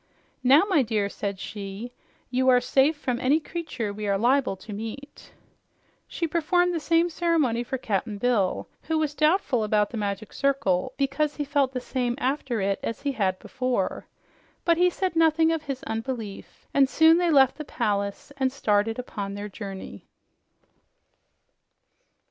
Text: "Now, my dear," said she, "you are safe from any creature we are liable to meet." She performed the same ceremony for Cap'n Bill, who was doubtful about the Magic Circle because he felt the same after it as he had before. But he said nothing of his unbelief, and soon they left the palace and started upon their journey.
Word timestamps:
"Now, 0.43 0.63
my 0.67 0.81
dear," 0.81 1.09
said 1.09 1.39
she, 1.39 1.91
"you 2.31 2.49
are 2.49 2.59
safe 2.59 2.97
from 2.97 3.19
any 3.19 3.39
creature 3.39 3.93
we 3.93 4.07
are 4.07 4.17
liable 4.17 4.55
to 4.55 4.73
meet." 4.73 5.31
She 6.07 6.25
performed 6.27 6.73
the 6.73 6.79
same 6.79 7.07
ceremony 7.07 7.61
for 7.63 7.77
Cap'n 7.77 8.17
Bill, 8.17 8.67
who 8.81 8.97
was 8.97 9.13
doubtful 9.13 9.63
about 9.63 9.91
the 9.91 9.97
Magic 9.97 10.33
Circle 10.33 10.91
because 10.97 11.35
he 11.35 11.45
felt 11.45 11.71
the 11.71 11.79
same 11.79 12.15
after 12.17 12.59
it 12.61 12.79
as 12.81 13.03
he 13.03 13.11
had 13.11 13.37
before. 13.37 14.07
But 14.65 14.77
he 14.77 14.89
said 14.89 15.15
nothing 15.15 15.51
of 15.51 15.61
his 15.61 15.83
unbelief, 15.83 16.65
and 16.73 16.89
soon 16.89 17.19
they 17.19 17.29
left 17.29 17.59
the 17.59 17.63
palace 17.63 18.33
and 18.37 18.51
started 18.51 18.97
upon 18.97 19.35
their 19.35 19.49
journey. 19.49 20.07